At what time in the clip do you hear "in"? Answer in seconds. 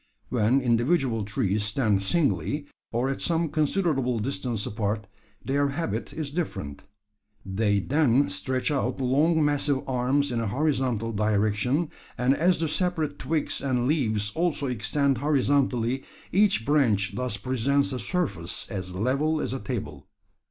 10.31-10.39